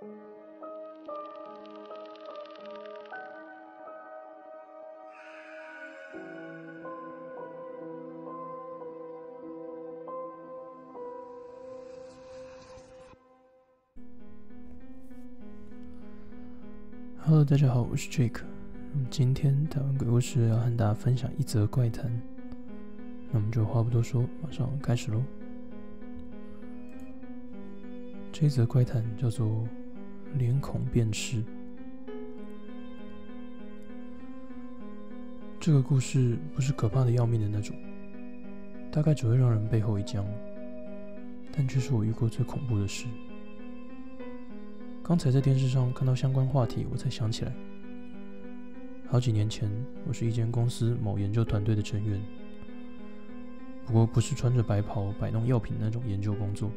[0.00, 0.08] Hello，
[17.44, 18.40] 大家好，我是 Jake。
[19.10, 22.10] 今天台湾鬼故事要和大家分享一则怪谈，
[23.30, 25.22] 那我们就话不多说，马上开始喽。
[28.32, 29.68] 这则怪谈叫做
[30.38, 31.42] “脸孔辨识”。
[35.60, 37.76] 这个故事不是可怕的要命的那种，
[38.90, 40.26] 大概只会让人背后一僵，
[41.52, 43.06] 但却是我遇过最恐怖的事。
[45.02, 47.52] 刚才在电视上看到相关话题，我才想起来，
[49.06, 49.68] 好几年前
[50.06, 52.18] 我是一间公司某研究团队的成员，
[53.84, 56.70] 不过不是穿着白袍摆弄药品那种研究工作。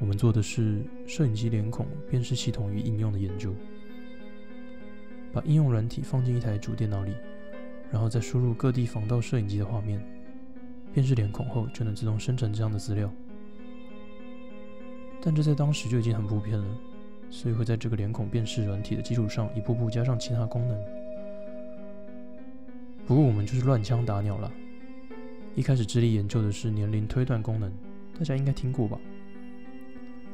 [0.00, 3.54] 我们做的是摄影机脸孔辨识系统与应用的研究，
[5.32, 7.12] 把应用软体放进一台主电脑里，
[7.90, 10.04] 然后再输入各地防盗摄影机的画面，
[10.92, 13.12] 辨识脸孔后就能自动生成这样的资料。
[15.20, 16.78] 但这在当时就已经很普遍了。
[17.34, 20.78] 所以会在这个脸孔辨识软体的基础上，一步步加上其他功能。
[23.06, 24.52] 不过我们就是乱枪打鸟了。
[25.54, 27.72] 一开始致力研究的是年龄推断功能，
[28.18, 28.98] 大家应该听过吧？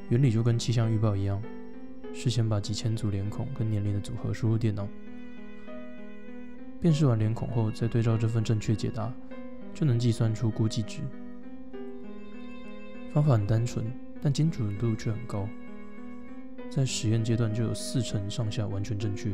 [0.09, 1.43] 原理就跟气象预报一样，
[2.15, 4.89] 事先把几千组脸孔跟年龄的组合输入电脑，
[6.81, 9.13] 辨识完脸孔后，再对照这份正确解答，
[9.75, 11.01] 就能计算出估计值。
[13.13, 13.85] 方法很单纯，
[14.23, 15.49] 但精准度却很高。
[16.71, 19.31] 在实验阶段就有四成上下完全正确，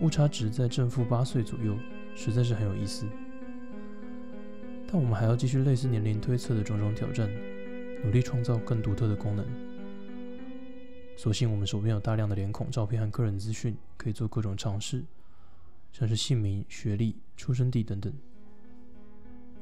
[0.00, 1.76] 误差值在正负八岁左右，
[2.14, 3.06] 实在是很有意思。
[4.86, 7.28] 但我们还要继续类似年龄推测的种种挑战，
[8.04, 9.44] 努力创造更独特的功能。
[11.16, 15.02] 所幸我们手边有大量的脸孔照片和个人资讯，可以做各种尝试，
[15.92, 18.12] 像是姓名、学历、出生地等等。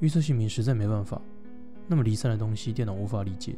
[0.01, 1.23] 预测姓名实在没办法，
[1.87, 3.55] 那么离散的东西电脑无法理解。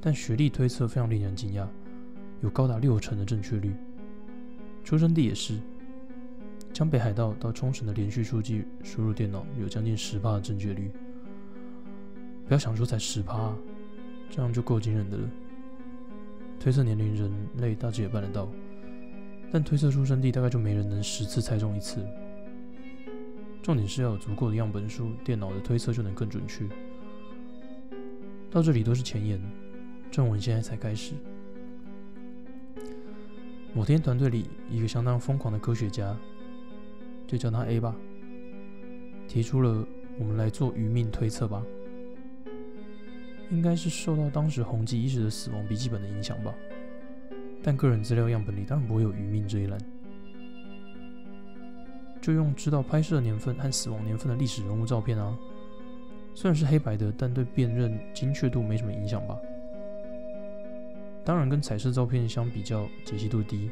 [0.00, 1.66] 但学历推测非常令人惊讶。
[2.40, 3.74] 有高达六成的正确率，
[4.84, 5.58] 出生地也是。
[6.72, 10.92] 将北海道到冲绳的连续数据输入电脑，有将近十趴的正确率。
[12.46, 13.52] 不要想说才十趴，
[14.30, 15.28] 这样就够惊人的了。
[16.60, 18.48] 推测年龄，人类大致也办得到，
[19.52, 22.04] 但推测出生地，大概就没人能十次猜中一次。
[23.62, 26.66] 重点是要有足够的样本数，电脑的推测就能更准确。
[28.50, 29.40] 到这里都是前言，
[30.10, 31.12] 正文现在才开始。
[33.74, 36.16] 某天，团队里一个相当疯狂的科学家，
[37.26, 37.94] 就叫他 A 吧，
[39.28, 39.86] 提出了
[40.18, 41.62] 我们来做余命推测吧。
[43.50, 46.54] 应该是受到当时红极一时的死亡笔记本的影响吧。
[47.62, 49.78] 但个人资料样本里当然不会有余命这一栏，
[52.20, 55.36] 就用知道拍摄年份和死亡年份的历史人物照片啊。
[56.34, 59.36] 虽然是黑白的，但对辨认精确度没什么影响吧。
[61.24, 63.70] 当然，跟彩色照片相比较，解析度低，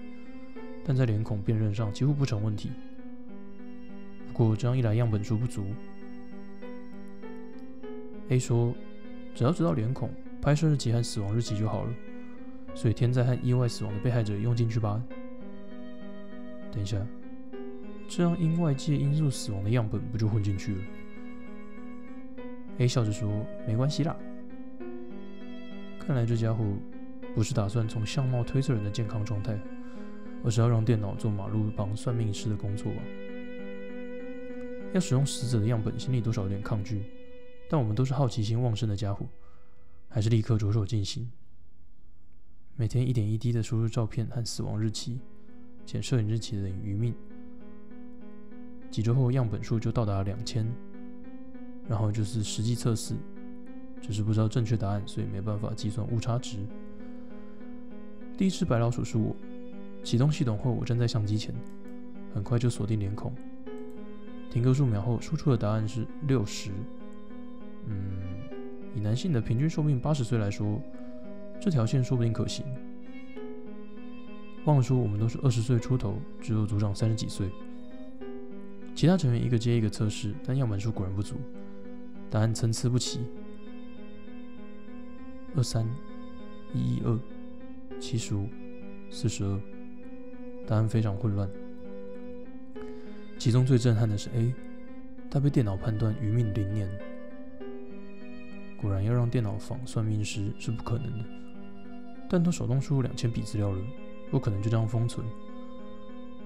[0.84, 2.70] 但在脸孔辨认上几乎不成问题。
[4.26, 5.64] 不过这样一来，样本数不足。
[8.28, 8.74] A 说
[9.36, 10.10] ：“只要知道脸孔、
[10.40, 11.92] 拍摄日期和死亡日期就好了，
[12.74, 15.00] 所以天灾和意外死亡的被害者用进去吧。”
[16.72, 16.96] 等一下，
[18.08, 20.80] 这样因外界因素死亡的样本不就混进去了
[22.78, 23.30] ？A 笑着说
[23.68, 24.16] ：“没关系啦。”
[26.00, 26.64] 看来这家伙。
[27.34, 29.60] 不是打算从相貌推测人的健康状态，
[30.42, 33.02] 而是要让电脑做马路旁算命师的工作吧。
[34.94, 37.02] 要使用死者的样本，心里多少有点抗拒，
[37.68, 39.26] 但我们都是好奇心旺盛的家伙，
[40.08, 41.30] 还是立刻着手进行。
[42.76, 45.18] 每天一点一滴的输入照片和死亡日期，
[45.84, 47.14] 减摄影日期等于余命。
[48.90, 50.66] 几周后，样本数就到达两千，
[51.88, 53.14] 然后就是实际测试，
[54.00, 56.58] 只是不知道正确答案，所以没办法计算误差值。
[58.38, 59.34] 第一只白老鼠是我。
[60.04, 61.52] 启动系统后，我站在相机前，
[62.32, 63.34] 很快就锁定脸孔。
[64.50, 66.70] 停格数秒后，输出的答案是六十。
[67.86, 67.94] 嗯，
[68.94, 70.80] 以男性的平均寿命八十岁来说，
[71.60, 72.64] 这条线说不定可行。
[74.64, 77.48] 忘了说，我们都是二十岁出头，只有组长三十几岁。
[78.94, 81.36] 其他成员一个接一个测试，但样本数果然不足，
[82.30, 83.20] 答案参差不齐。
[85.54, 85.88] 二三
[86.74, 87.18] 一一二。
[87.98, 88.46] 七十五，
[89.10, 89.58] 四十二，
[90.66, 91.48] 答案非常混乱。
[93.38, 94.52] 其中最震撼的是 A，
[95.30, 96.90] 他被电脑判断余命零年。
[98.76, 101.24] 果然，要让电脑仿算命师是不可能的。
[102.28, 103.78] 但都手动输入两千笔资料了，
[104.30, 105.26] 不可能就这样封存。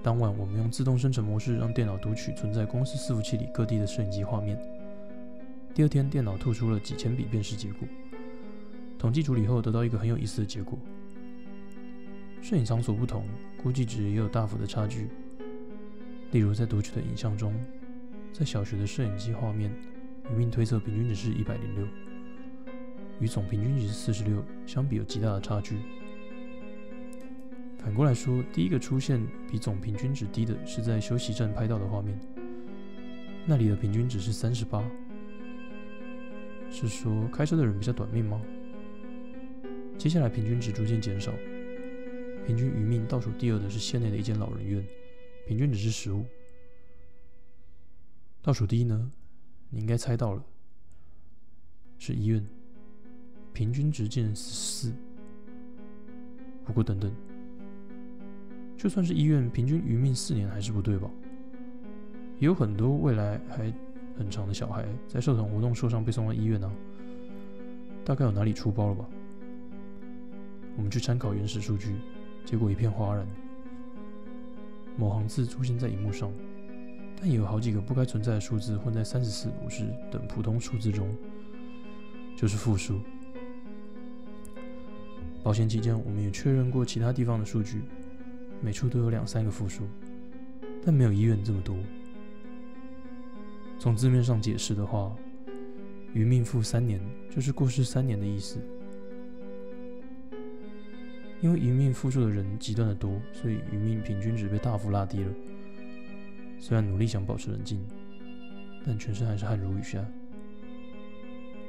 [0.03, 4.59] 当晚，我们用自动生成模式让电脑读取存在公司伺服器里各地的摄影机画面。
[5.73, 7.87] 第二天，电脑吐出了几千笔辨识结果。
[8.97, 10.77] 统计处理后，得到一个很有意思的结果：
[12.41, 13.25] 摄影场所不同，
[13.61, 15.07] 估计值也有大幅的差距。
[16.31, 17.53] 例如，在读取的影像中，
[18.31, 19.71] 在小学的摄影机画面，
[20.31, 21.87] 余命推测平均值是一百零六，
[23.21, 25.77] 与总平均值四十六相比有极大的差距。
[27.77, 32.19] 反过来说，第一个出现比总平均值低的是在休息站拍到的画面，
[33.45, 34.83] 那里的平均值是三十八。
[36.69, 38.41] 是说开车的人比较短命吗？
[39.97, 41.31] 接下来平均值逐渐减少，
[42.47, 44.83] 平均余命倒数第二的是县内的一间老人院，
[45.47, 46.25] 平均值是十五。
[48.41, 49.11] 倒数第一呢？
[49.69, 50.43] 你应该猜到了，
[51.99, 52.45] 是医院，
[53.53, 54.93] 平均值竟然十四。
[56.63, 57.11] 不过等等。
[58.77, 61.07] 就算是医院平均余命四年还是不对吧？
[62.39, 63.71] 也有很多未来还
[64.17, 66.71] 很长的小孩在社团活动受伤被送到医院呢，
[68.03, 69.05] 大概有哪里出包了吧？
[70.75, 71.95] 我们去参考原始数据，
[72.43, 73.27] 结果一片哗然。
[74.97, 76.31] 某行字出现在荧幕上，
[77.19, 81.07] 但也有好几个不该存在的数字混在三十四、五十等普通数字中，
[82.35, 82.99] 就是负数。
[85.43, 87.81] 保险起见，我们也确认过其他地方的数据。
[88.61, 89.85] 每处都有两三个负数，
[90.85, 91.75] 但没有医院这么多。
[93.79, 95.11] 从字面上解释的话，
[96.13, 98.59] 余命负三年就是过世三年的意思。
[101.41, 105.33] 因为余命负数的人极端的多，所以余命平均值被大幅拉低了。
[106.59, 107.83] 虽然努力想保持冷静，
[108.85, 110.05] 但全身还是汗如雨下。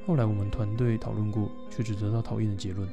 [0.04, 2.86] 后来我们团队讨论过，却只得到讨厌的结论。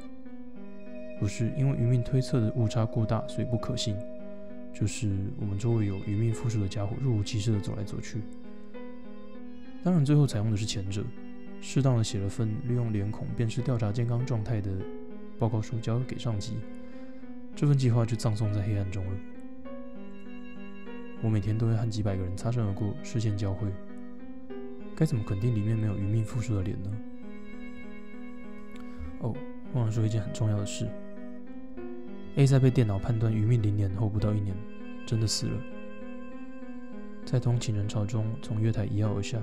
[1.20, 3.94] 不是因为余命推测的误差过大，所以不可信，
[4.72, 8.22] 就是我们周围有余命复数的家伙若无其事的走来走去。
[9.84, 11.04] 当然，最后采用的是前者，
[11.60, 14.70] 适当的写了份利用脸孔辨识调查健康状态的
[15.38, 16.54] 报告书交给上级，
[17.54, 19.12] 这份计划就葬送在黑暗中了。
[21.20, 23.68] 我每天都会和几百个人擦身而过，视线交汇，
[24.96, 26.90] 该怎么肯定里面没有余命复数的脸呢？
[29.18, 29.34] 哦，
[29.74, 30.88] 忘了说一件很重要的事。
[32.40, 34.56] A 在被电脑判断余命零年后不到一年，
[35.04, 35.62] 真的死了，
[37.26, 39.38] 在通勤人潮中从月台一跃而下。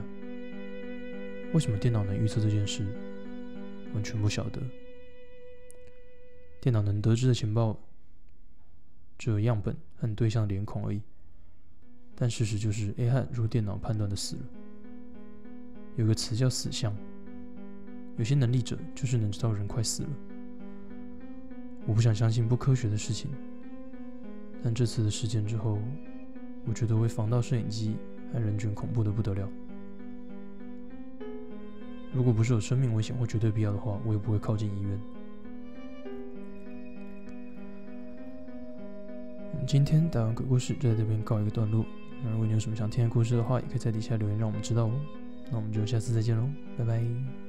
[1.54, 2.84] 为什么电脑能预测这件事？
[3.94, 4.60] 完全不晓得。
[6.60, 7.80] 电脑能得知的情报
[9.16, 11.00] 只有样本和对象的脸孔而已。
[12.16, 14.42] 但事实就是 A 汉如电脑判断的死了。
[15.98, 16.92] 有个词叫死相，
[18.18, 20.10] 有些能力者就是能知道人快死了。
[21.88, 23.31] 我不想相信不科学的事情，
[24.62, 25.80] 但这次的事件之后，
[26.66, 27.95] 我觉得为防盗摄影机
[28.34, 29.50] 和人群恐怖的不得了。
[32.13, 35.00] 如果不是有生命危险或绝对必要的话，我也不会靠近医院。
[39.66, 41.86] 今天打完鬼故事就在这边告一个段落。
[42.24, 44.92] 那如果你有什么想听的故事的话，也可以在底下留言让我们知道哦。
[45.51, 47.47] 那我们就下次再见喽，拜拜。